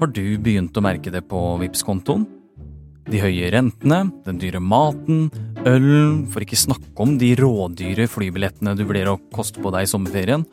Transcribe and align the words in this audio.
Har 0.00 0.10
du 0.10 0.38
begynt 0.42 0.74
å 0.74 0.82
merke 0.82 1.12
det 1.14 1.22
på 1.30 1.38
vips 1.60 1.84
kontoen 1.86 2.24
De 3.06 3.20
høye 3.22 3.50
rentene, 3.54 4.00
den 4.24 4.40
dyre 4.42 4.60
maten, 4.60 5.28
ølen, 5.68 6.24
for 6.32 6.42
ikke 6.42 6.58
snakke 6.58 7.04
om 7.04 7.14
de 7.20 7.34
rådyre 7.38 8.08
flybillettene 8.10 8.74
du 8.78 8.82
vurderer 8.88 9.12
å 9.14 9.20
koste 9.34 9.62
på 9.62 9.70
deg 9.74 9.84
i 9.84 9.90
sommerferien. 9.90 10.46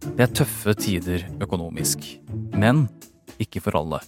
Det 0.00 0.24
er 0.24 0.32
tøffe 0.32 0.74
tider 0.80 1.26
økonomisk. 1.44 2.06
Men 2.56 2.86
ikke 3.40 3.62
for 3.62 3.78
alle. 3.82 4.00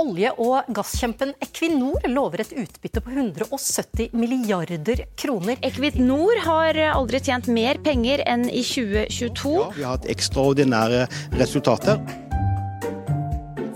Olje- 0.00 0.32
og 0.40 0.70
gasskjempen 0.72 1.34
Equinor 1.44 2.06
lover 2.08 2.46
et 2.46 2.54
utbytte 2.62 3.02
på 3.04 3.12
170 3.12 4.14
milliarder 4.16 5.04
kroner. 5.20 5.58
Equinor 5.66 6.40
har 6.46 6.78
aldri 6.94 7.20
tjent 7.26 7.50
mer 7.52 7.82
penger 7.84 8.24
enn 8.24 8.46
i 8.48 8.64
2022. 8.64 9.56
Ja, 9.58 9.70
vi 9.76 9.84
har 9.84 9.98
hatt 9.98 10.08
ekstraordinære 10.14 11.04
resultater. 11.42 12.00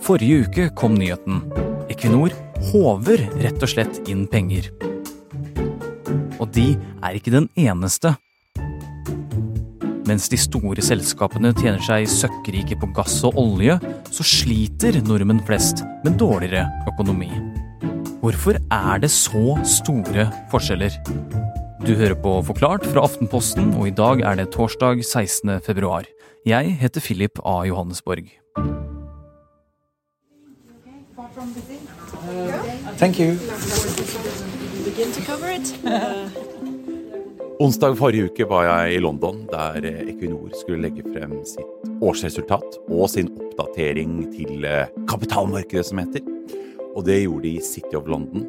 Forrige 0.06 0.44
uke 0.46 0.64
kom 0.78 0.92
nyheten. 0.94 1.40
Equinor 1.90 2.30
håver 2.68 3.24
rett 3.42 3.58
og 3.58 3.70
slett 3.72 3.96
inn 4.06 4.22
penger. 4.30 4.68
Og 6.38 6.46
de 6.54 6.76
er 7.02 7.18
ikke 7.18 7.32
den 7.34 7.48
eneste. 7.58 8.12
Mens 10.06 10.28
de 10.30 10.38
store 10.38 10.84
selskapene 10.86 11.50
tjener 11.58 11.82
seg 11.82 12.06
søkkrike 12.06 12.78
på 12.78 12.92
gass 12.94 13.18
og 13.26 13.34
olje, 13.42 13.80
så 14.14 14.28
sliter 14.30 15.00
nordmenn 15.08 15.42
flest 15.48 15.82
med 16.06 16.20
dårligere 16.22 16.68
økonomi. 16.86 17.32
Hvorfor 18.22 18.62
er 18.62 19.02
det 19.02 19.10
så 19.10 19.58
store 19.66 20.30
forskjeller? 20.54 20.94
Du 21.82 21.96
hører 21.98 22.14
på 22.14 22.38
Forklart 22.46 22.86
fra 22.86 23.02
Aftenposten, 23.10 23.74
og 23.74 23.90
i 23.90 23.98
dag 23.98 24.22
er 24.22 24.38
det 24.38 24.52
torsdag 24.54 25.02
16. 25.02 25.58
februar. 25.66 26.06
Jeg 26.46 26.78
heter 26.78 27.02
Philip 27.02 27.42
A. 27.42 27.64
Johannesborg. 27.66 28.30
Thank 32.98 33.18
you. 33.20 33.36
Onsdag 37.56 37.94
forrige 37.96 38.28
uke 38.28 38.44
var 38.50 38.66
jeg 38.66 38.96
i 38.96 39.00
London, 39.00 39.38
der 39.48 39.84
Equinor 40.04 40.50
skulle 40.60 40.82
legge 40.84 41.04
frem 41.08 41.38
sitt 41.48 41.86
årsresultat 42.04 42.76
og 42.92 43.06
sin 43.08 43.30
oppdatering 43.32 44.18
til 44.34 44.66
eh, 44.68 44.90
kapitalmarkedet, 45.08 45.86
som 45.88 46.02
heter. 46.02 46.24
Og 46.92 47.06
det 47.08 47.22
gjorde 47.22 47.46
de 47.46 47.54
i 47.56 47.64
City 47.64 47.96
of 47.96 48.08
London. 48.12 48.44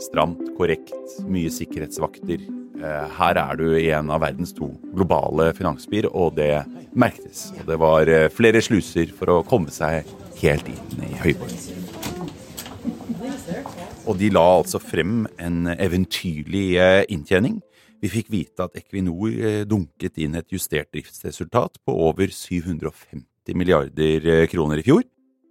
Stramt, 0.00 0.40
korrekt, 0.56 0.94
mye 1.28 1.52
sikkerhetsvakter. 1.52 2.46
Eh, 2.80 3.06
Her 3.18 3.42
er 3.44 3.60
du 3.60 3.66
i 3.76 3.90
en 3.92 4.08
av 4.12 4.24
verdens 4.24 4.56
to 4.56 4.70
globale 4.96 5.50
finansbyer, 5.56 6.08
og 6.16 6.38
det 6.40 6.62
merktes. 6.96 7.50
Og 7.60 7.68
det 7.68 7.80
var 7.84 8.08
eh, 8.08 8.30
flere 8.32 8.64
sluser 8.64 9.12
for 9.16 9.36
å 9.36 9.42
komme 9.48 9.72
seg 9.74 10.08
helt 10.40 10.72
inn 10.72 11.10
i 11.10 11.12
høyborgen. 11.20 11.75
Og 14.06 14.18
de 14.20 14.30
la 14.30 14.44
altså 14.60 14.78
frem 14.82 15.24
en 15.42 15.66
eventyrlig 15.74 16.76
eh, 16.78 17.02
inntjening. 17.10 17.58
Vi 18.02 18.10
fikk 18.12 18.30
vite 18.30 18.66
at 18.66 18.76
Equinor 18.78 19.32
eh, 19.34 19.64
dunket 19.66 20.20
inn 20.22 20.36
et 20.38 20.46
justert 20.52 20.92
driftsresultat 20.94 21.80
på 21.82 21.94
over 22.06 22.30
750 22.30 23.56
milliarder 23.58 24.28
eh, 24.30 24.46
kroner 24.52 24.82
i 24.82 24.86
fjor. 24.86 25.02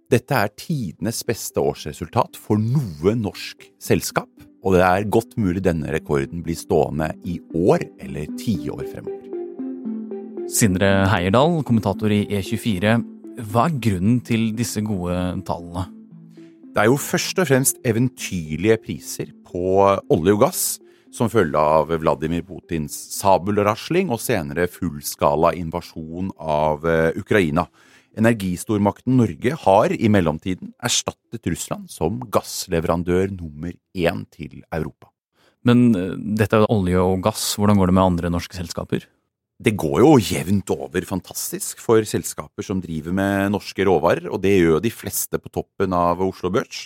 Dette 0.08 0.38
er 0.38 0.54
tidenes 0.54 1.20
beste 1.26 1.60
årsresultat 1.60 2.38
for 2.38 2.62
noe 2.62 3.16
norsk 3.18 3.66
selskap, 3.82 4.30
og 4.62 4.76
det 4.76 4.84
er 4.86 5.08
godt 5.10 5.34
mulig 5.40 5.64
denne 5.66 5.90
rekorden 5.92 6.44
blir 6.46 6.56
stående 6.56 7.10
i 7.26 7.40
år 7.58 7.84
eller 8.06 8.30
tiår 8.38 8.86
fremover. 8.86 9.26
Sindre 10.46 11.08
Heierdal, 11.10 11.58
kommentator 11.66 12.14
i 12.14 12.22
E24. 12.30 12.94
Hva 13.50 13.66
er 13.66 13.78
grunnen 13.82 14.22
til 14.24 14.52
disse 14.56 14.80
gode 14.86 15.18
tallene? 15.44 15.88
Det 16.76 16.82
er 16.82 16.90
jo 16.90 16.98
først 17.00 17.38
og 17.40 17.46
fremst 17.48 17.78
eventyrlige 17.88 18.74
priser 18.84 19.30
på 19.48 19.78
olje 20.12 20.34
og 20.34 20.42
gass, 20.42 20.64
som 21.08 21.30
følge 21.32 21.56
av 21.56 21.88
Vladimir 22.02 22.42
Putins 22.44 22.92
sabelrasling 23.16 24.10
og 24.12 24.20
senere 24.20 24.66
fullskala 24.68 25.54
invasjon 25.56 26.28
av 26.36 26.84
eh, 26.84 27.16
Ukraina. 27.16 27.64
Energistormakten 28.20 29.16
Norge 29.16 29.56
har 29.62 29.96
i 29.96 30.12
mellomtiden 30.12 30.74
erstattet 30.84 31.48
Russland 31.48 31.88
som 31.88 32.20
gassleverandør 32.28 33.32
nummer 33.32 33.72
én 33.96 34.26
til 34.28 34.60
Europa. 34.68 35.08
Men 35.64 35.88
eh, 35.96 36.12
dette 36.36 36.60
er 36.60 36.66
jo 36.66 36.74
olje 36.76 37.08
og 37.08 37.24
gass, 37.24 37.54
hvordan 37.56 37.80
går 37.80 37.88
det 37.88 37.96
med 37.96 38.04
andre 38.10 38.36
norske 38.36 38.60
selskaper? 38.60 39.08
Det 39.56 39.72
går 39.72 40.02
jo 40.02 40.16
jevnt 40.20 40.68
over 40.74 41.04
fantastisk 41.08 41.80
for 41.80 42.04
selskaper 42.04 42.64
som 42.64 42.80
driver 42.82 43.14
med 43.16 43.54
norske 43.54 43.86
råvarer, 43.88 44.28
og 44.28 44.42
det 44.44 44.52
gjør 44.58 44.82
de 44.84 44.92
fleste 44.92 45.40
på 45.40 45.48
toppen 45.48 45.94
av 45.96 46.20
Oslo 46.20 46.50
Børs. 46.52 46.84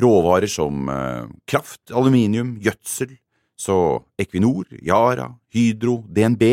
Råvarer 0.00 0.48
som 0.48 0.88
eh, 0.88 1.26
kraft, 1.44 1.92
aluminium, 1.92 2.54
gjødsel. 2.64 3.12
Så 3.60 3.76
Equinor, 4.18 4.64
Yara, 4.80 5.28
Hydro, 5.52 5.98
DNB, 6.08 6.46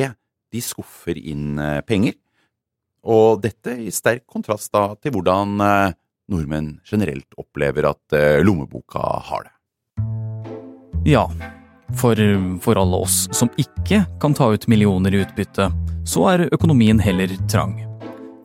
de 0.51 0.61
skuffer 0.61 1.15
inn 1.15 1.55
eh, 1.63 1.79
penger. 1.87 2.17
Og 3.07 3.39
dette 3.39 3.77
i 3.79 3.93
sterk 3.95 4.25
kontrast 4.27 4.73
da 4.75 4.89
til 4.99 5.15
hvordan 5.15 5.55
eh, 5.63 5.95
nordmenn 6.29 6.73
generelt 6.83 7.39
opplever 7.39 7.87
at 7.93 8.19
lommeboka 8.43 9.01
har 9.31 9.47
det. 9.47 9.55
Ja, 11.07 11.23
for, 11.97 12.19
for 12.61 12.79
alle 12.79 13.03
oss 13.05 13.27
som 13.35 13.51
ikke 13.57 14.03
kan 14.21 14.35
ta 14.37 14.51
ut 14.53 14.67
millioner 14.71 15.15
i 15.15 15.21
utbytte, 15.23 15.69
så 16.05 16.25
er 16.33 16.47
økonomien 16.53 16.99
heller 17.01 17.31
trang. 17.51 17.77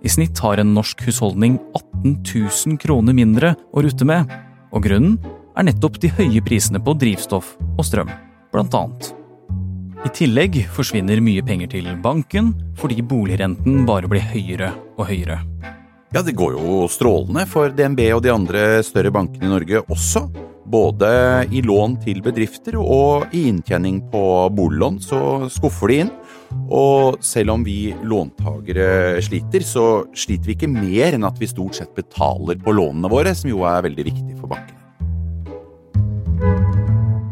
I 0.05 0.11
snitt 0.13 0.39
har 0.45 0.61
en 0.61 0.75
norsk 0.77 1.01
husholdning 1.07 1.59
18 1.73 2.17
000 2.21 2.79
kroner 2.81 3.17
mindre 3.17 3.55
å 3.73 3.85
rutte 3.85 4.05
med, 4.09 4.29
og 4.75 4.85
grunnen 4.85 5.19
er 5.57 5.69
nettopp 5.69 6.01
de 6.03 6.11
høye 6.13 6.43
prisene 6.45 6.81
på 6.83 6.97
drivstoff 7.01 7.55
og 7.79 7.85
strøm, 7.87 8.11
blant 8.53 8.75
annet. 8.77 9.13
I 10.05 10.11
tillegg 10.13 10.59
forsvinner 10.75 11.23
mye 11.25 11.45
penger 11.47 11.71
til 11.73 11.89
banken 12.05 12.53
fordi 12.77 13.01
boligrenten 13.01 13.87
bare 13.89 14.11
blir 14.11 14.27
høyere 14.35 14.75
og 14.99 15.07
høyere. 15.09 15.39
Ja, 16.15 16.21
det 16.23 16.37
går 16.39 16.59
jo 16.59 16.83
strålende 16.93 17.47
for 17.51 17.73
DNB 17.73 18.05
og 18.15 18.21
de 18.27 18.35
andre 18.35 18.67
større 18.87 19.11
bankene 19.15 19.49
i 19.49 19.55
Norge 19.55 19.81
også. 19.89 20.27
Både 20.75 21.09
i 21.55 21.61
lån 21.63 21.93
til 22.03 22.19
bedrifter 22.25 22.75
og 22.81 23.31
i 23.37 23.45
inntjening 23.47 24.01
på 24.11 24.23
boliglån, 24.51 24.97
så 24.99 25.19
skuffer 25.53 25.93
de 25.93 25.99
inn. 26.03 26.11
Og 26.75 27.21
selv 27.23 27.55
om 27.55 27.63
vi 27.67 27.93
låntagere 28.03 29.21
sliter, 29.23 29.63
så 29.63 29.85
sliter 30.19 30.51
vi 30.51 30.57
ikke 30.57 30.73
mer 30.73 31.15
enn 31.15 31.27
at 31.29 31.39
vi 31.39 31.51
stort 31.51 31.79
sett 31.79 31.95
betaler 31.95 32.59
på 32.59 32.75
lånene 32.75 33.11
våre, 33.13 33.37
som 33.39 33.53
jo 33.53 33.63
er 33.69 33.87
veldig 33.87 34.09
viktig 34.11 34.39
for 34.41 34.51
bankene. 34.51 34.81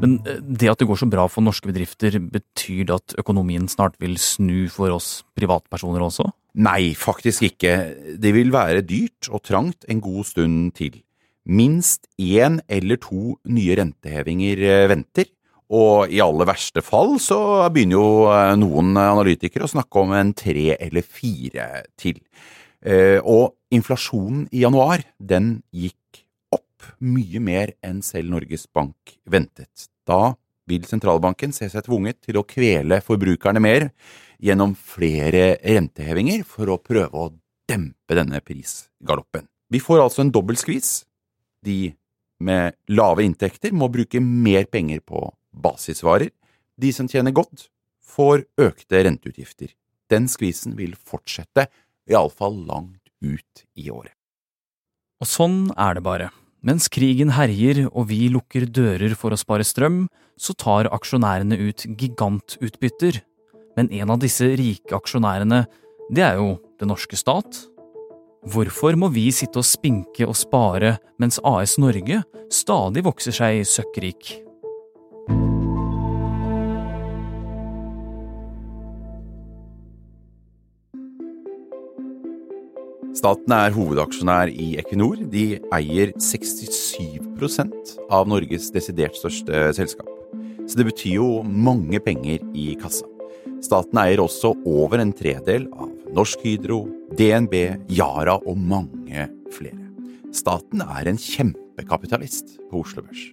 Men 0.02 0.18
eh, 0.26 0.38
det 0.42 0.70
at 0.70 0.82
det 0.82 0.90
går 0.90 1.02
så 1.02 1.10
bra 1.10 1.26
for 1.30 1.42
norske 1.42 1.70
bedrifter, 1.70 2.18
betyr 2.22 2.86
det 2.86 2.98
at 2.98 3.20
økonomien 3.22 3.66
snart 3.70 3.98
vil 4.02 4.18
snu 4.22 4.68
for 4.70 4.94
oss 4.94 5.22
privatpersoner 5.38 6.02
også? 6.02 6.28
Nei, 6.62 6.92
faktisk 6.98 7.46
ikke. 7.50 7.74
Det 8.22 8.34
vil 8.36 8.54
være 8.54 8.84
dyrt 8.86 9.30
og 9.32 9.42
trangt 9.46 9.88
en 9.90 10.02
god 10.04 10.28
stund 10.30 10.76
til. 10.78 11.00
Minst 11.48 12.06
én 12.22 12.60
eller 12.70 13.00
to 13.02 13.36
nye 13.50 13.76
rentehevinger 13.78 14.62
eh, 14.62 14.88
venter. 14.90 15.30
Og 15.72 16.12
i 16.12 16.20
aller 16.20 16.46
verste 16.46 16.82
fall 16.84 17.16
så 17.22 17.38
begynner 17.72 17.96
jo 17.96 18.08
eh, 18.30 18.52
noen 18.60 18.92
analytikere 19.00 19.66
å 19.66 19.72
snakke 19.72 20.02
om 20.02 20.12
en 20.16 20.34
tre 20.36 20.76
eller 20.76 21.06
fire 21.06 21.86
til. 21.98 22.20
Eh, 22.84 23.18
Og 23.24 23.56
inflasjonen 23.72 24.46
i 24.52 24.62
januar, 24.66 25.02
den 25.18 25.62
gikk 25.72 26.24
opp 26.52 26.92
mye 27.00 27.40
mer 27.40 27.74
enn 27.82 28.02
selv 28.04 28.30
Norges 28.34 28.68
Bank 28.68 29.16
ventet. 29.24 29.88
Da 30.06 30.34
vil 30.68 30.84
sentralbanken 30.86 31.54
se 31.54 31.68
seg 31.72 31.86
tvunget 31.86 32.20
til 32.26 32.38
å 32.38 32.46
kvele 32.46 33.00
forbrukerne 33.02 33.62
mer 33.62 33.88
gjennom 34.42 34.74
flere 34.76 35.56
rentehevinger 35.62 36.44
for 36.46 36.70
å 36.70 36.80
prøve 36.82 37.14
å 37.16 37.32
dempe 37.70 38.18
denne 38.18 38.42
prisgaloppen. 38.44 39.48
Vi 39.72 39.80
får 39.80 40.02
altså 40.04 40.22
en 40.24 40.34
dobbel 40.34 40.58
skvis. 40.60 41.02
De 41.64 41.94
med 42.42 42.74
lave 42.90 43.24
inntekter 43.24 43.74
må 43.74 43.88
bruke 43.92 44.20
mer 44.22 44.66
penger 44.70 45.02
på 45.06 45.28
basisvarer. 45.52 46.32
De 46.80 46.90
som 46.94 47.08
tjener 47.08 47.34
godt, 47.34 47.68
får 48.02 48.44
økte 48.60 49.04
renteutgifter. 49.06 49.72
Den 50.10 50.28
skvisen 50.28 50.74
vil 50.76 50.96
fortsette, 50.98 51.68
iallfall 52.10 52.58
langt 52.66 53.12
ut 53.22 53.64
i 53.78 53.88
året. 53.92 54.14
Og 55.22 55.28
sånn 55.30 55.70
er 55.78 55.96
det 55.96 56.02
bare. 56.04 56.32
Mens 56.66 56.88
krigen 56.92 57.32
herjer 57.34 57.86
og 57.90 58.08
vi 58.10 58.26
lukker 58.30 58.66
dører 58.70 59.14
for 59.18 59.34
å 59.34 59.38
spare 59.38 59.66
strøm, 59.66 60.04
så 60.38 60.54
tar 60.58 60.90
aksjonærene 60.94 61.58
ut 61.58 61.86
gigantutbytter. 61.86 63.20
Men 63.78 63.90
en 63.94 64.12
av 64.14 64.20
disse 64.22 64.46
rike 64.58 64.94
aksjonærene, 64.94 65.64
det 66.12 66.26
er 66.26 66.38
jo 66.38 66.56
det 66.78 66.88
norske 66.90 67.18
stat. 67.18 67.62
Hvorfor 68.42 68.96
må 68.98 69.06
vi 69.14 69.28
sitte 69.30 69.60
og 69.60 69.66
spinke 69.68 70.26
og 70.26 70.34
spare 70.34 70.96
mens 71.22 71.36
AS 71.46 71.76
Norge 71.78 72.24
stadig 72.50 73.04
vokser 73.06 73.36
seg 73.36 73.60
søkkrik? 73.70 74.32
Staten 83.14 83.54
er 83.54 83.76
hovedaksjonær 83.76 84.50
i 84.50 84.72
Equinor. 84.82 85.22
De 85.30 85.60
eier 85.78 86.10
67% 86.18 87.92
av 88.10 88.26
Norges 88.26 88.72
desidert 88.74 89.14
største 89.20 89.68
selskap. 89.78 90.10
Så 90.66 90.80
det 90.80 90.88
betyr 90.90 91.20
jo 91.20 91.28
mange 91.46 92.02
penger 92.02 92.42
i 92.58 92.72
kassa. 92.82 93.06
Staten 93.62 94.02
eier 94.02 94.24
også 94.24 94.56
over 94.66 94.98
en 94.98 95.14
tredel 95.14 95.70
av 95.70 95.94
Norsk 96.10 96.42
Hydro, 96.42 96.80
DNB, 97.18 97.54
Yara 97.92 98.38
og 98.40 98.56
mange 98.56 99.28
flere. 99.52 99.78
Staten 100.32 100.80
er 100.84 101.10
en 101.10 101.20
kjempekapitalist 101.20 102.56
på 102.70 102.80
Oslo 102.80 103.04
Børs. 103.04 103.26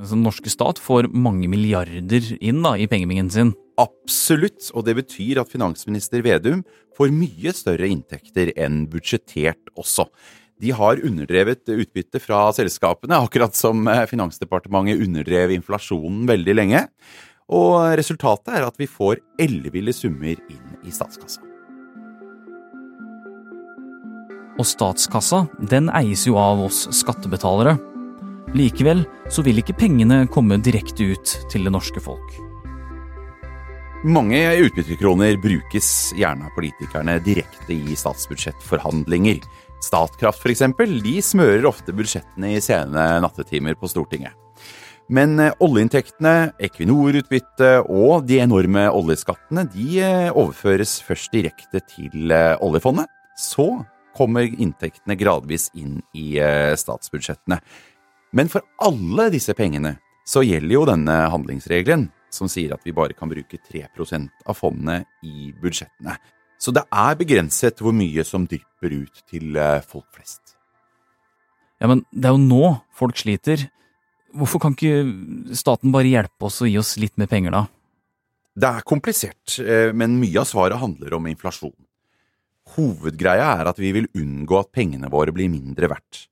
Altså, 0.00 0.14
den 0.14 0.24
norske 0.24 0.52
stat 0.52 0.78
får 0.80 1.10
mange 1.12 1.50
milliarder 1.50 2.30
inn 2.38 2.62
da, 2.64 2.76
i 2.78 2.86
pengebingen 2.88 3.28
sin. 3.32 3.50
Absolutt, 3.80 4.70
og 4.72 4.86
det 4.86 4.94
betyr 5.00 5.42
at 5.42 5.50
finansminister 5.50 6.22
Vedum 6.24 6.62
får 6.96 7.12
mye 7.12 7.52
større 7.56 7.88
inntekter 7.90 8.54
enn 8.56 8.84
budsjettert 8.92 9.74
også. 9.74 10.06
De 10.60 10.72
har 10.76 11.02
underdrevet 11.04 11.68
utbytte 11.72 12.20
fra 12.20 12.46
selskapene, 12.56 13.18
akkurat 13.18 13.56
som 13.56 13.86
eh, 13.88 14.06
Finansdepartementet 14.08 15.02
underdrev 15.02 15.56
inflasjonen 15.56 16.26
veldig 16.28 16.56
lenge. 16.56 16.86
Og 17.50 17.96
resultatet 17.98 18.54
er 18.60 18.68
at 18.68 18.76
vi 18.78 18.88
får 18.88 19.24
elleville 19.40 19.96
summer 19.96 20.36
inn 20.36 20.76
i 20.86 20.92
statskassa. 20.94 21.49
Og 24.58 24.66
statskassa, 24.66 25.44
den 25.70 25.88
eies 25.94 26.26
jo 26.26 26.36
av 26.40 26.64
oss 26.66 26.86
skattebetalere. 26.96 27.76
Likevel 28.56 29.04
så 29.30 29.44
vil 29.46 29.62
ikke 29.62 29.78
pengene 29.78 30.24
komme 30.32 30.58
direkte 30.58 31.12
ut 31.12 31.34
til 31.52 31.66
det 31.68 31.72
norske 31.74 32.02
folk. 32.02 32.38
Mange 34.00 34.38
utbyttekroner 34.64 35.36
brukes 35.42 35.88
gjerne 36.16 36.48
av 36.48 36.54
politikerne 36.56 37.18
direkte 37.20 37.76
i 37.76 37.96
statsbudsjettforhandlinger. 38.00 39.42
Statkraft 39.84 40.40
f.eks. 40.40 40.64
de 41.04 41.16
smører 41.24 41.68
ofte 41.68 41.92
budsjettene 41.96 42.54
i 42.56 42.62
sene 42.64 43.04
nattetimer 43.20 43.76
på 43.76 43.90
Stortinget. 43.92 44.32
Men 45.10 45.34
eh, 45.42 45.52
oljeinntektene, 45.60 46.52
Equinor-utbyttet 46.62 47.90
og 47.90 48.26
de 48.28 48.38
enorme 48.44 48.86
oljeskattene 48.94 49.66
de 49.72 49.86
eh, 50.04 50.28
overføres 50.30 51.00
først 51.04 51.34
direkte 51.34 51.82
til 51.90 52.30
eh, 52.30 52.54
oljefondet. 52.62 53.10
Så 53.36 53.82
kommer 54.16 54.46
inntektene 54.46 55.16
gradvis 55.18 55.68
inn 55.78 56.00
i 56.16 56.34
statsbudsjettene. 56.78 57.60
Men 58.36 58.50
for 58.52 58.62
alle 58.82 59.28
disse 59.34 59.54
pengene 59.58 59.96
så 60.28 60.44
gjelder 60.46 60.76
jo 60.76 60.84
denne 60.86 61.16
handlingsregelen, 61.32 62.08
som 62.30 62.50
sier 62.50 62.76
at 62.76 62.84
vi 62.86 62.94
bare 62.94 63.16
kan 63.18 63.30
bruke 63.30 63.58
3% 63.58 64.46
av 64.46 64.58
fondet 64.58 65.08
i 65.26 65.50
budsjettene. 65.62 66.14
Så 66.60 66.74
det 66.76 66.84
er 66.92 67.18
begrenset 67.18 67.80
hvor 67.82 67.96
mye 67.96 68.22
som 68.28 68.46
drypper 68.46 68.94
ut 68.94 69.22
til 69.30 69.58
folk 69.88 70.06
flest. 70.14 70.54
Ja, 71.80 71.88
men 71.88 72.04
det 72.12 72.28
er 72.28 72.36
jo 72.36 72.44
nå 72.44 72.64
folk 72.96 73.18
sliter. 73.18 73.64
Hvorfor 74.36 74.62
kan 74.62 74.76
ikke 74.76 75.56
staten 75.56 75.92
bare 75.94 76.10
hjelpe 76.12 76.46
oss 76.46 76.60
og 76.62 76.70
gi 76.70 76.76
oss 76.78 76.94
litt 77.00 77.16
mer 77.18 77.30
penger, 77.30 77.56
da? 77.56 77.64
Det 78.60 78.68
er 78.68 78.86
komplisert, 78.86 79.56
eh, 79.62 79.90
men 79.96 80.18
mye 80.20 80.42
av 80.42 80.48
svaret 80.48 80.78
handler 80.78 81.16
om 81.16 81.26
inflasjon. 81.30 81.74
Hovedgreia 82.76 83.54
er 83.60 83.70
at 83.70 83.80
vi 83.80 83.92
vil 83.96 84.08
unngå 84.16 84.60
at 84.60 84.70
pengene 84.74 85.10
våre 85.12 85.34
blir 85.34 85.50
mindre 85.52 85.90
verdt. 85.90 86.26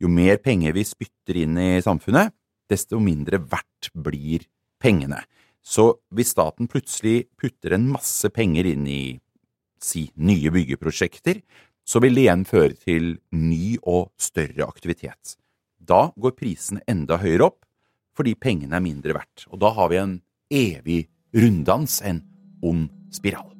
Jo 0.00 0.08
mer 0.08 0.38
penger 0.40 0.74
vi 0.76 0.84
spytter 0.86 1.42
inn 1.42 1.58
i 1.60 1.82
samfunnet, 1.84 2.32
desto 2.70 3.00
mindre 3.02 3.40
verdt 3.42 3.90
blir 3.92 4.46
pengene. 4.80 5.20
Så 5.60 6.00
hvis 6.14 6.32
staten 6.32 6.70
plutselig 6.70 7.26
putter 7.38 7.74
en 7.76 7.90
masse 7.92 8.30
penger 8.32 8.70
inn 8.70 8.86
i, 8.88 9.02
si, 9.80 10.06
nye 10.16 10.52
byggeprosjekter, 10.54 11.42
så 11.84 12.00
vil 12.00 12.16
det 12.16 12.24
igjen 12.24 12.46
føre 12.48 12.76
til 12.78 13.12
ny 13.34 13.76
og 13.82 14.10
større 14.20 14.68
aktivitet. 14.68 15.36
Da 15.76 16.10
går 16.16 16.36
prisene 16.38 16.84
enda 16.88 17.18
høyere 17.20 17.50
opp, 17.50 17.64
fordi 18.16 18.36
pengene 18.38 18.78
er 18.78 18.84
mindre 18.84 19.16
verdt. 19.16 19.48
Og 19.50 19.60
da 19.62 19.72
har 19.76 19.90
vi 19.92 20.00
en 20.00 20.18
evig 20.50 21.00
runddans, 21.36 22.00
en 22.04 22.22
ond 22.62 22.88
spiral. 23.14 23.59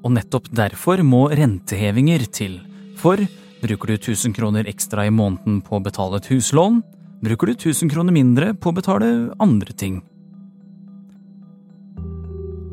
Og 0.00 0.14
nettopp 0.16 0.48
derfor 0.56 1.02
må 1.04 1.26
rentehevinger 1.28 2.24
til. 2.32 2.58
For 3.00 3.20
bruker 3.60 3.92
du 3.92 3.96
1000 3.98 4.34
kroner 4.36 4.68
ekstra 4.70 5.04
i 5.06 5.12
måneden 5.12 5.60
på 5.64 5.76
å 5.76 5.84
betale 5.84 6.20
et 6.20 6.30
huslån, 6.32 6.80
bruker 7.20 7.50
du 7.50 7.56
1000 7.56 7.92
kroner 7.92 8.16
mindre 8.16 8.54
på 8.56 8.72
å 8.72 8.76
betale 8.76 9.10
andre 9.42 9.76
ting. 9.76 10.00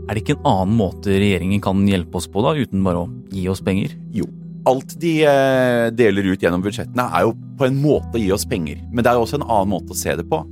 Er 0.07 0.15
det 0.15 0.23
ikke 0.23 0.37
en 0.37 0.47
annen 0.47 0.77
måte 0.79 1.11
regjeringen 1.19 1.59
kan 1.63 1.83
hjelpe 1.87 2.21
oss 2.21 2.29
på, 2.31 2.39
da, 2.45 2.55
uten 2.55 2.83
bare 2.85 3.03
å 3.03 3.09
gi 3.33 3.43
oss 3.51 3.59
penger? 3.63 3.91
Jo, 4.15 4.29
alt 4.67 4.95
de 5.01 5.17
eh, 5.27 5.87
deler 5.95 6.31
ut 6.31 6.43
gjennom 6.43 6.63
budsjettene, 6.63 7.09
er 7.11 7.27
jo 7.27 7.35
på 7.59 7.67
en 7.67 7.81
måte 7.83 8.15
å 8.15 8.21
gi 8.21 8.31
oss 8.31 8.47
penger. 8.47 8.79
Men 8.87 9.03
det 9.03 9.11
er 9.11 9.19
også 9.19 9.41
en 9.41 9.49
annen 9.49 9.73
måte 9.75 9.91
å 9.91 9.99
se 9.99 10.15
det 10.15 10.23
på. 10.31 10.45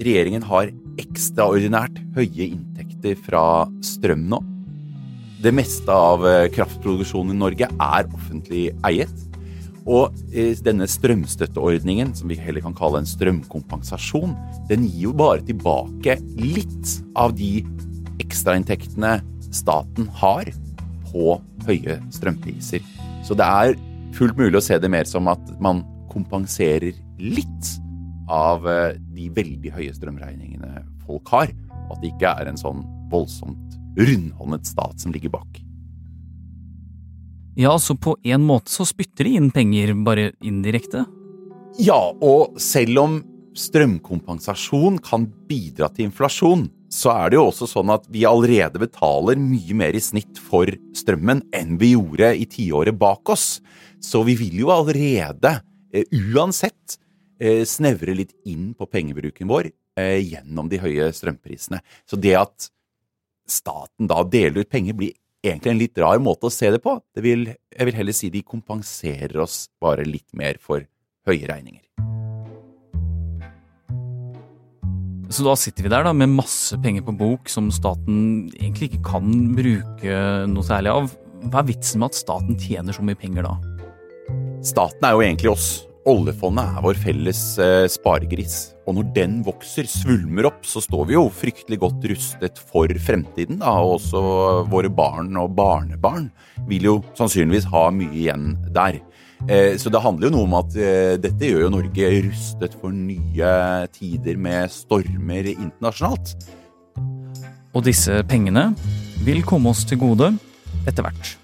Regjeringen 0.00 0.46
har 0.48 0.72
ekstraordinært 0.98 2.00
høye 2.16 2.48
inntekter 2.48 3.18
fra 3.26 3.42
strøm 3.84 4.24
nå. 4.32 4.40
Det 5.38 5.52
meste 5.54 5.94
av 5.94 6.24
eh, 6.26 6.48
kraftproduksjonen 6.50 7.36
i 7.36 7.38
Norge 7.38 7.66
er 7.70 8.06
offentlig 8.10 8.64
eiet. 8.86 9.12
Og 9.86 10.16
eh, 10.34 10.58
denne 10.66 10.88
strømstøtteordningen, 10.90 12.10
som 12.18 12.32
vi 12.32 12.40
heller 12.42 12.64
kan 12.64 12.74
kalle 12.74 13.04
en 13.04 13.06
strømkompensasjon, 13.06 14.34
den 14.66 14.88
gir 14.88 15.06
jo 15.06 15.14
bare 15.20 15.44
tilbake 15.46 16.18
litt 16.42 16.96
av 17.14 17.36
de 17.38 17.62
ekstrainntektene 18.18 19.20
staten 19.54 20.10
har 20.18 20.50
på 21.12 21.38
høye 21.68 22.00
strømpriser. 22.18 22.82
Så 23.22 23.38
det 23.38 23.46
er 23.46 23.78
fullt 24.18 24.34
mulig 24.40 24.58
å 24.58 24.64
se 24.64 24.80
det 24.82 24.90
mer 24.90 25.06
som 25.06 25.30
at 25.30 25.54
man 25.62 25.84
kompenserer 26.10 26.98
litt 27.22 27.74
av 28.26 28.66
eh, 28.66 28.98
de 29.14 29.30
veldig 29.38 29.78
høye 29.78 29.94
strømregningene 29.94 30.82
folk 31.06 31.30
har. 31.30 31.54
At 31.88 32.02
det 32.02 32.10
ikke 32.10 32.34
er 32.42 32.50
en 32.50 32.58
sånn 32.58 32.82
voldsomt 33.14 33.77
rundhåndet 33.98 34.66
stat 34.70 35.00
som 35.02 35.12
ligger 35.12 35.34
bak. 35.34 35.60
Ja, 37.58 37.74
så 37.82 37.96
på 37.98 38.14
en 38.22 38.44
måte 38.46 38.70
så 38.70 38.86
spytter 38.86 39.26
de 39.26 39.34
inn 39.34 39.50
penger, 39.50 39.90
bare 40.06 40.30
indirekte? 40.46 41.02
Ja, 41.82 41.98
og 42.22 42.54
selv 42.62 43.00
om 43.02 43.16
strømkompensasjon 43.58 45.00
kan 45.02 45.26
bidra 45.48 45.88
til 45.90 46.06
inflasjon, 46.06 46.68
så 46.88 47.12
er 47.12 47.32
det 47.32 47.38
jo 47.40 47.48
også 47.50 47.68
sånn 47.68 47.90
at 47.92 48.06
vi 48.12 48.22
allerede 48.28 48.80
betaler 48.80 49.40
mye 49.40 49.76
mer 49.76 49.96
i 49.98 50.02
snitt 50.02 50.38
for 50.40 50.70
strømmen 50.96 51.42
enn 51.54 51.76
vi 51.80 51.92
gjorde 51.96 52.30
i 52.38 52.46
tiåret 52.48 52.96
bak 52.98 53.28
oss. 53.34 53.58
Så 54.00 54.22
vi 54.24 54.38
vil 54.38 54.62
jo 54.62 54.70
allerede, 54.72 55.58
eh, 55.92 56.06
uansett, 56.14 56.96
eh, 57.40 57.64
snevre 57.64 58.14
litt 58.14 58.32
inn 58.46 58.74
på 58.74 58.86
pengebruken 58.86 59.48
vår 59.48 59.72
eh, 59.98 60.22
gjennom 60.22 60.68
de 60.70 60.78
høye 60.78 61.10
strømprisene. 61.12 61.82
Så 62.06 62.16
det 62.16 62.36
at 62.38 62.70
staten 63.50 64.08
da 64.10 64.22
deler 64.28 64.62
ut 64.62 64.70
penger, 64.70 64.96
blir 64.98 65.16
egentlig 65.44 65.72
en 65.72 65.80
litt 65.80 66.00
rar 66.02 66.20
måte 66.22 66.48
å 66.48 66.52
se 66.52 66.70
det 66.74 66.80
på. 66.84 66.98
Det 67.14 67.24
vil, 67.24 67.48
jeg 67.48 67.88
vil 67.88 67.98
heller 67.98 68.16
si 68.16 68.30
de 68.32 68.44
kompenserer 68.44 69.38
oss 69.42 69.66
bare 69.82 70.06
litt 70.06 70.28
mer 70.36 70.60
for 70.62 70.84
høye 71.28 71.48
regninger. 71.50 71.84
Så 75.28 75.44
da 75.44 75.52
sitter 75.60 75.84
vi 75.84 75.90
der 75.92 76.06
da 76.06 76.14
med 76.16 76.32
masse 76.32 76.76
penger 76.80 77.04
på 77.04 77.12
bok 77.20 77.50
som 77.52 77.68
staten 77.74 78.48
egentlig 78.56 78.94
ikke 78.94 79.02
kan 79.10 79.26
bruke 79.56 80.20
noe 80.48 80.64
særlig 80.64 80.94
av. 80.94 81.10
Hva 81.52 81.60
er 81.60 81.68
vitsen 81.68 82.00
med 82.00 82.14
at 82.14 82.16
staten 82.18 82.56
tjener 82.58 82.96
så 82.96 83.04
mye 83.04 83.18
penger 83.18 83.44
da? 83.44 83.58
Staten 84.64 85.04
er 85.04 85.14
jo 85.14 85.26
egentlig 85.26 85.52
oss. 85.52 85.68
Oljefondet 86.08 86.64
er 86.64 86.84
vår 86.84 86.96
felles 87.02 87.40
eh, 87.60 87.84
sparegris. 87.90 88.56
Og 88.88 88.96
når 88.96 89.08
den 89.12 89.32
vokser, 89.44 89.84
svulmer 89.90 90.48
opp, 90.48 90.62
så 90.64 90.80
står 90.80 91.08
vi 91.10 91.16
jo 91.18 91.26
fryktelig 91.28 91.80
godt 91.82 92.06
rustet 92.08 92.60
for 92.70 92.92
fremtiden. 93.04 93.58
Da. 93.60 93.74
Og 93.84 93.98
også 93.98 94.22
våre 94.72 94.88
barn 94.88 95.36
og 95.36 95.52
barnebarn 95.58 96.30
vil 96.70 96.88
jo 96.88 96.94
sannsynligvis 97.18 97.68
ha 97.74 97.88
mye 97.92 98.14
igjen 98.22 98.54
der. 98.72 99.02
Eh, 99.46 99.76
så 99.78 99.92
det 99.92 100.00
handler 100.02 100.30
jo 100.30 100.34
noe 100.34 100.46
om 100.48 100.56
at 100.62 100.78
eh, 100.80 101.18
dette 101.20 101.50
gjør 101.50 101.66
jo 101.66 101.74
Norge 101.76 102.08
rustet 102.28 102.78
for 102.80 102.94
nye 102.94 103.52
tider 103.92 104.40
med 104.40 104.72
stormer 104.72 105.50
internasjonalt. 105.52 106.48
Og 107.76 107.84
disse 107.84 108.22
pengene 108.30 108.70
vil 109.28 109.44
komme 109.46 109.74
oss 109.74 109.84
til 109.84 110.00
gode 110.00 110.32
etter 110.88 111.04
hvert. 111.04 111.36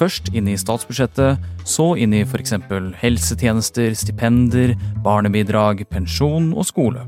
Først 0.00 0.30
inn 0.32 0.46
i 0.48 0.56
statsbudsjettet, 0.56 1.42
så 1.68 1.90
inn 2.00 2.14
i 2.16 2.22
f.eks. 2.24 2.54
helsetjenester, 3.02 3.92
stipender, 3.92 4.70
barnebidrag, 5.04 5.82
pensjon 5.92 6.54
og 6.54 6.64
skole. 6.64 7.02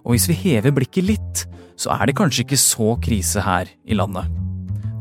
Og 0.00 0.14
hvis 0.14 0.30
vi 0.30 0.38
hever 0.46 0.72
blikket 0.72 1.04
litt, 1.10 1.42
så 1.76 1.92
er 1.92 2.08
det 2.08 2.14
kanskje 2.16 2.46
ikke 2.46 2.58
så 2.62 2.94
krise 3.04 3.44
her 3.44 3.68
i 3.84 3.98
landet. 3.98 4.32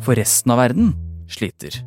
For 0.03 0.19
resten 0.19 0.51
av 0.51 0.59
verden 0.59 0.91
sliter. 1.31 1.79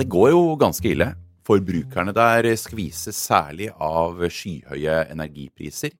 Det 0.00 0.08
går 0.08 0.32
jo 0.32 0.40
ganske 0.56 0.94
ille. 0.94 1.10
Forbrukerne 1.44 2.16
der 2.16 2.48
skvises 2.56 3.20
særlig 3.20 3.68
av 3.76 4.16
skyhøye 4.32 5.10
energipriser. 5.12 5.92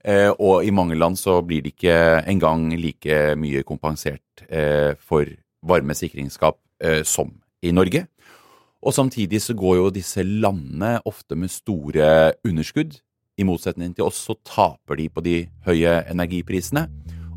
Eh, 0.00 0.32
og 0.32 0.64
i 0.64 0.72
mange 0.72 0.96
land 0.96 1.20
så 1.20 1.42
blir 1.44 1.60
det 1.60 1.76
ikke 1.76 2.24
engang 2.24 2.70
like 2.72 3.36
mye 3.36 3.60
kompensert 3.68 4.48
eh, 4.48 4.96
for 4.96 5.28
varme 5.60 5.92
sikringsskap 5.92 6.56
som 7.06 7.28
i 7.62 7.72
Norge. 7.74 8.06
Og 8.82 8.94
samtidig 8.94 9.42
så 9.44 9.54
går 9.54 9.78
jo 9.78 9.94
disse 9.94 10.24
landene 10.26 10.96
ofte 11.06 11.38
med 11.38 11.52
store 11.54 12.34
underskudd. 12.46 12.98
I 13.38 13.46
motsetning 13.48 13.94
til 13.96 14.08
oss 14.08 14.18
så 14.26 14.36
taper 14.44 14.98
de 14.98 15.08
på 15.08 15.22
de 15.24 15.36
høye 15.66 16.02
energiprisene, 16.10 16.88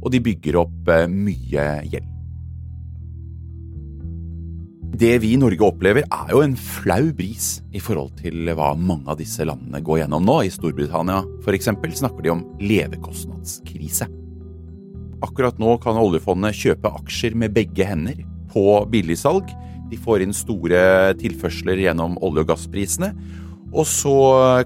og 0.01 0.12
de 0.12 0.22
bygger 0.25 0.60
opp 0.65 0.91
eh, 0.91 1.08
mye 1.10 1.70
gjeld. 1.88 2.12
Det 4.96 5.17
vi 5.20 5.34
i 5.36 5.39
Norge 5.39 5.60
opplever, 5.65 6.05
er 6.08 6.29
jo 6.32 6.39
en 6.39 6.53
flau 6.55 7.10
bris 7.15 7.58
i 7.75 7.82
forhold 7.84 8.13
til 8.22 8.48
hva 8.55 8.70
mange 8.79 9.10
av 9.12 9.17
disse 9.20 9.44
landene 9.44 9.82
går 9.84 10.05
gjennom 10.05 10.24
nå. 10.24 10.38
I 10.48 10.53
Storbritannia 10.53 11.20
eksempel 11.51 11.91
snakker 11.91 12.24
de 12.24 12.32
om 12.32 12.46
levekostnadskrise. 12.63 14.08
Akkurat 15.25 15.60
nå 15.60 15.75
kan 15.84 16.00
oljefondet 16.00 16.55
kjøpe 16.55 16.94
aksjer 17.01 17.36
med 17.36 17.58
begge 17.58 17.88
hender 17.89 18.22
på 18.53 18.86
billigsalg. 18.91 19.51
De 19.92 20.00
får 20.01 20.25
inn 20.25 20.36
store 20.36 21.13
tilførsler 21.20 21.84
gjennom 21.86 22.18
olje- 22.25 22.46
og 22.46 22.51
gassprisene. 22.54 23.12
Og 23.75 23.86
så 23.89 24.18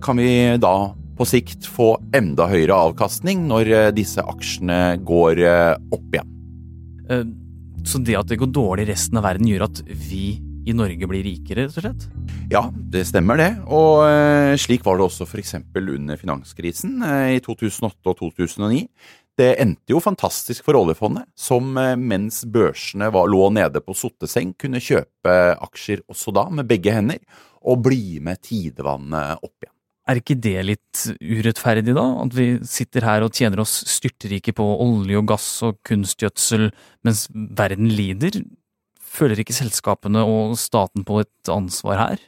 kan 0.03 0.19
vi 0.21 0.57
da 0.61 0.91
på 1.19 1.27
sikt 1.27 1.67
få 1.67 1.93
enda 2.15 2.47
høyere 2.47 2.77
avkastning 2.89 3.43
når 3.49 3.91
disse 3.97 4.23
aksjene 4.23 4.99
går 5.03 5.41
opp 5.91 6.15
igjen. 6.15 6.35
Uh, 7.09 7.25
så 7.87 7.99
det 8.03 8.17
at 8.19 8.29
det 8.29 8.39
går 8.39 8.51
dårlig 8.53 8.85
i 8.85 8.91
resten 8.91 9.19
av 9.19 9.25
verden, 9.25 9.49
gjør 9.49 9.67
at 9.69 9.81
vi 9.87 10.37
i 10.69 10.75
Norge 10.75 11.07
blir 11.09 11.23
rikere, 11.25 11.65
rett 11.65 11.77
og 11.79 11.85
slett? 11.85 12.05
Ja, 12.51 12.63
det 12.93 13.05
stemmer 13.09 13.39
det. 13.39 13.49
Og 13.73 14.03
eh, 14.05 14.53
slik 14.59 14.83
var 14.85 14.99
det 14.99 15.07
også 15.07 15.25
f.eks. 15.25 15.55
under 15.73 16.19
finanskrisen 16.19 16.99
eh, 17.05 17.37
i 17.37 17.39
2008 17.45 18.11
og 18.11 18.19
2009. 18.19 18.83
Det 19.39 19.53
endte 19.61 19.93
jo 19.93 20.01
fantastisk 20.03 20.65
for 20.67 20.75
oljefondet, 20.75 21.29
som 21.39 21.71
eh, 21.79 21.95
mens 21.95 22.41
børsene 22.43 23.07
var, 23.13 23.29
lå 23.31 23.45
nede 23.55 23.79
på 23.83 23.95
sotteseng, 23.95 24.51
kunne 24.59 24.81
kjøpe 24.83 25.35
aksjer 25.55 26.03
også 26.11 26.33
da 26.35 26.49
med 26.51 26.67
begge 26.67 26.91
hender, 26.95 27.21
og 27.63 27.83
bli 27.85 28.19
med 28.23 28.41
tidevannet 28.43 29.39
opp 29.39 29.55
igjen. 29.63 29.75
Er 30.09 30.17
ikke 30.17 30.39
det 30.41 30.55
litt 30.65 31.01
urettferdig, 31.21 31.93
da? 31.93 32.05
At 32.23 32.33
vi 32.33 32.47
sitter 32.65 33.05
her 33.05 33.21
og 33.21 33.35
tjener 33.37 33.61
oss 33.61 33.75
styrtrike 33.93 34.55
på 34.57 34.65
olje 34.81 35.19
og 35.19 35.27
gass 35.29 35.47
og 35.67 35.77
kunstgjødsel, 35.85 36.71
mens 37.05 37.27
verden 37.33 37.91
lider? 37.93 38.39
Føler 38.99 39.43
ikke 39.43 39.55
selskapene 39.55 40.23
og 40.25 40.57
staten 40.57 41.05
på 41.05 41.21
et 41.21 41.53
ansvar 41.53 42.01
her? 42.01 42.25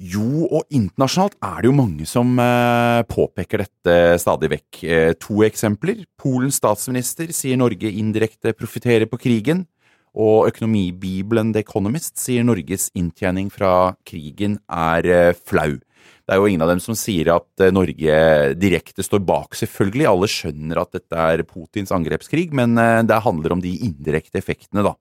Jo, 0.00 0.46
og 0.48 0.64
internasjonalt 0.72 1.36
er 1.44 1.60
det 1.60 1.68
jo 1.68 1.76
mange 1.76 2.06
som 2.08 2.32
eh, 2.40 3.02
påpeker 3.10 3.62
dette 3.62 3.96
stadig 4.22 4.48
vekk. 4.54 4.80
Eh, 4.88 5.12
to 5.20 5.42
eksempler. 5.46 6.02
Polens 6.18 6.58
statsminister 6.62 7.30
sier 7.36 7.60
Norge 7.60 7.90
indirekte 7.90 8.54
profitterer 8.56 9.06
på 9.10 9.20
krigen. 9.20 9.66
Og 10.12 10.48
økonomibibelen 10.50 11.54
The 11.54 11.62
Economist 11.64 12.18
sier 12.20 12.44
Norges 12.44 12.90
inntjening 12.98 13.48
fra 13.52 13.94
krigen 14.08 14.58
er 14.68 15.08
eh, 15.08 15.36
flau. 15.36 15.76
Det 16.22 16.34
er 16.34 16.40
jo 16.40 16.48
ingen 16.48 16.64
av 16.64 16.70
dem 16.72 16.80
som 16.80 16.96
sier 16.96 17.28
at 17.34 17.62
Norge 17.74 18.16
direkte 18.56 19.04
står 19.04 19.20
bak, 19.26 19.56
selvfølgelig. 19.58 20.06
Alle 20.08 20.28
skjønner 20.30 20.80
at 20.80 20.92
dette 20.94 21.18
er 21.18 21.42
Putins 21.46 21.92
angrepskrig, 21.94 22.52
men 22.54 22.78
det 22.78 23.18
handler 23.24 23.56
om 23.56 23.62
de 23.62 23.72
indirekte 23.88 24.38
effektene, 24.38 24.84
da. 24.86 24.94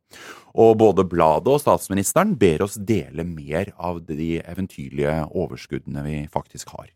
Og 0.60 0.74
både 0.82 1.06
bladet 1.08 1.52
og 1.54 1.62
statsministeren 1.64 2.34
ber 2.40 2.66
oss 2.66 2.76
dele 2.76 3.24
mer 3.28 3.72
av 3.80 4.02
de 4.08 4.42
eventyrlige 4.42 5.22
overskuddene 5.32 6.04
vi 6.08 6.18
faktisk 6.32 6.74
har. 6.76 6.90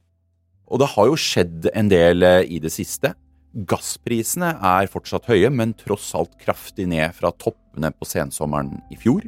Og 0.65 0.81
det 0.81 0.89
har 0.95 1.07
jo 1.07 1.19
skjedd 1.19 1.69
en 1.74 1.91
del 1.91 2.25
eh, 2.25 2.41
i 2.57 2.59
det 2.59 2.74
siste. 2.74 3.13
Gassprisene 3.55 4.55
er 4.59 4.89
fortsatt 4.91 5.29
høye, 5.29 5.51
men 5.53 5.75
tross 5.79 6.09
alt 6.17 6.33
kraftig 6.41 6.89
ned 6.91 7.13
fra 7.15 7.31
toppene 7.39 7.93
på 7.95 8.07
sensommeren 8.09 8.74
i 8.91 9.00
fjor. 9.00 9.24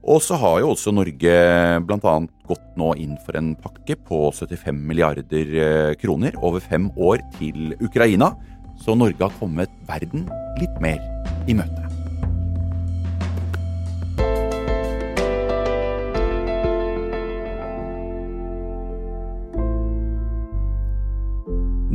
Og 0.00 0.22
så 0.24 0.38
har 0.40 0.62
jo 0.62 0.70
også 0.72 0.94
Norge 0.96 1.34
bl.a. 1.84 2.14
gått 2.48 2.78
nå 2.80 2.94
inn 3.02 3.18
for 3.26 3.36
en 3.36 3.52
pakke 3.60 3.98
på 4.08 4.22
75 4.32 4.80
milliarder 4.88 5.52
eh, 5.66 5.92
kroner 6.00 6.38
over 6.40 6.64
fem 6.64 6.88
år 6.96 7.20
til 7.36 7.74
Ukraina. 7.84 8.32
Så 8.80 8.96
Norge 8.96 9.20
har 9.20 9.36
kommet 9.42 9.72
verden 9.90 10.24
litt 10.62 10.80
mer 10.80 11.04
i 11.44 11.58
møte. 11.58 11.89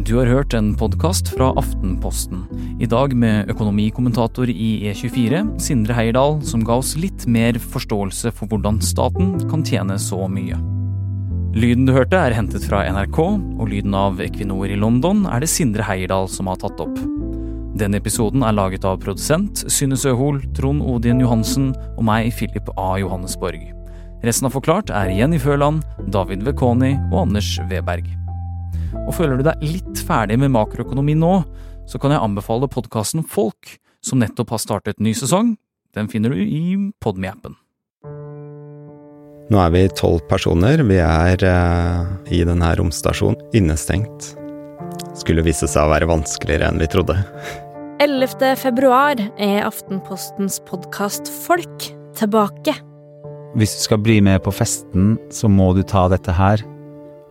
Du 0.04 0.18
har 0.18 0.28
hørt 0.28 0.54
en 0.54 0.74
podkast 0.76 1.30
fra 1.32 1.54
Aftenposten. 1.56 2.42
I 2.84 2.88
dag 2.92 3.14
med 3.16 3.48
økonomikommentator 3.48 4.50
i 4.52 4.90
E24, 4.90 5.40
Sindre 5.64 5.96
Heierdal, 5.96 6.42
som 6.44 6.66
ga 6.68 6.76
oss 6.82 6.98
litt 7.00 7.24
mer 7.32 7.56
forståelse 7.56 8.34
for 8.36 8.52
hvordan 8.52 8.82
staten 8.84 9.38
kan 9.48 9.64
tjene 9.64 9.96
så 9.96 10.20
mye. 10.28 10.58
Lyden 11.56 11.88
du 11.88 11.94
hørte 11.96 12.20
er 12.20 12.36
hentet 12.36 12.68
fra 12.68 12.82
NRK, 12.92 13.22
og 13.56 13.72
lyden 13.72 13.96
av 13.96 14.20
Equinor 14.20 14.68
i 14.68 14.76
London 14.76 15.24
er 15.32 15.40
det 15.40 15.50
Sindre 15.54 15.88
Heierdal 15.88 16.28
som 16.28 16.52
har 16.52 16.60
tatt 16.60 16.84
opp. 16.84 17.00
Denne 17.80 18.04
episoden 18.04 18.44
er 18.44 18.58
laget 18.60 18.84
av 18.84 19.00
produsent 19.00 19.64
Synne 19.72 19.96
Søhol, 19.96 20.44
Trond 20.60 20.84
Odin 20.84 21.24
Johansen 21.24 21.72
og 21.96 22.04
meg, 22.12 22.34
Philip 22.36 22.68
A. 22.76 22.98
Johannesborg. 23.00 23.64
Resten 24.28 24.52
av 24.52 24.60
Forklart 24.60 24.92
er 24.92 25.16
Jenny 25.16 25.40
Førland, 25.40 25.88
David 26.12 26.44
Vekoni 26.44 26.98
og 27.14 27.30
Anders 27.30 27.56
Weberg. 27.72 28.12
Og 29.06 29.14
føler 29.18 29.40
du 29.40 29.46
deg 29.48 29.66
litt 29.66 30.02
ferdig 30.08 30.38
med 30.42 30.54
makroøkonomi 30.56 31.18
nå, 31.20 31.34
så 31.90 32.02
kan 32.02 32.14
jeg 32.14 32.24
anbefale 32.24 32.70
podkasten 32.72 33.26
Folk, 33.28 33.78
som 34.06 34.22
nettopp 34.22 34.56
har 34.56 34.62
startet 34.64 35.04
ny 35.04 35.14
sesong. 35.18 35.56
Den 35.96 36.10
finner 36.12 36.34
du 36.34 36.42
i 36.42 36.76
Podme-appen. 37.04 37.56
Nå 39.54 39.60
er 39.62 39.74
vi 39.76 39.84
tolv 39.94 40.24
personer. 40.30 40.82
Vi 40.90 40.98
er 40.98 41.44
uh, 41.46 42.16
i 42.34 42.42
denne 42.48 42.72
romstasjonen 42.80 43.38
innestengt. 43.58 44.32
Skulle 45.16 45.46
vise 45.46 45.70
seg 45.70 45.86
å 45.86 45.92
være 45.94 46.10
vanskeligere 46.10 46.72
enn 46.72 46.82
vi 46.82 46.90
trodde. 46.92 47.20
11. 48.04 48.58
februar 48.60 49.22
er 49.40 49.62
Aftenpostens 49.64 50.58
podkast 50.68 51.30
Folk 51.46 51.92
tilbake. 52.18 52.74
Hvis 53.56 53.78
du 53.78 53.86
skal 53.86 54.02
bli 54.04 54.18
med 54.26 54.42
på 54.44 54.52
festen, 54.52 55.14
så 55.32 55.48
må 55.48 55.70
du 55.78 55.84
ta 55.88 56.10
dette 56.12 56.34
her. 56.36 56.60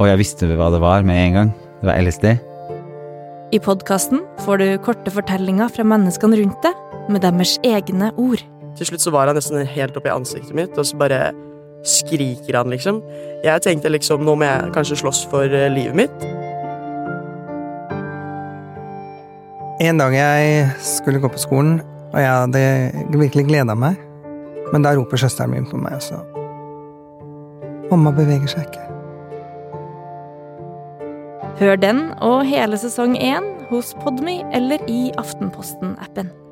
Og 0.05 0.11
jeg 0.11 0.21
visste 0.21 0.47
hva 0.53 0.67
det 0.69 0.83
var 0.83 1.05
med 1.07 1.17
en 1.17 1.37
gang. 1.39 1.51
Det 1.81 1.89
var 1.89 1.97
LSD. 2.05 2.27
I 3.57 3.61
podkasten 3.63 4.21
får 4.45 4.61
du 4.61 4.67
korte 4.85 5.09
fortellinger 5.15 5.71
fra 5.73 5.87
menneskene 5.89 6.37
rundt 6.43 6.61
deg, 6.61 6.77
med 7.09 7.25
deres 7.25 7.55
egne 7.65 8.11
ord. 8.21 8.43
Til 8.77 8.91
slutt 8.91 9.01
så 9.01 9.13
var 9.15 9.31
han 9.31 9.39
nesten 9.39 9.65
helt 9.65 9.97
oppi 9.97 10.13
ansiktet 10.13 10.53
mitt, 10.59 10.77
og 10.77 10.85
så 10.85 11.01
bare 11.01 11.23
skriker 11.89 12.59
han, 12.59 12.69
liksom. 12.75 13.01
Jeg 13.47 13.65
tenkte 13.65 13.93
liksom 13.95 14.27
nå 14.29 14.37
må 14.37 14.45
jeg 14.45 14.73
kanskje 14.77 15.01
slåss 15.01 15.25
for 15.33 15.49
eh, 15.49 15.73
livet 15.73 15.97
mitt. 15.97 16.29
En 19.85 20.01
dag 20.01 20.13
jeg 20.17 20.69
skulle 20.85 21.23
gå 21.23 21.33
på 21.33 21.47
skolen, 21.49 21.79
og 22.13 22.21
jeg 22.21 22.29
hadde 22.29 22.67
virkelig 23.17 23.49
gleda 23.49 23.77
meg, 23.77 23.97
men 24.69 24.85
da 24.85 24.93
roper 24.99 25.25
søsteren 25.25 25.57
min 25.57 25.71
på 25.71 25.81
meg 25.81 25.97
også. 25.97 26.21
Mamma 27.89 28.13
beveger 28.13 28.53
seg 28.53 28.69
ikke. 28.69 28.94
Hør 31.55 31.77
den 31.79 31.99
og 32.19 32.41
hele 32.51 32.75
sesong 32.75 33.15
én 33.15 33.45
hos 33.71 33.93
Podmy 34.03 34.41
eller 34.51 34.83
i 34.91 35.13
Aftenposten-appen. 35.19 36.44